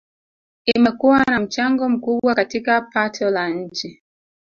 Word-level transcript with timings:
Imekuwa 0.65 1.23
na 1.23 1.39
mchango 1.39 1.89
mkubwa 1.89 2.35
katika 2.35 2.81
pato 2.81 3.29
la 3.29 3.49
nchi 3.49 4.03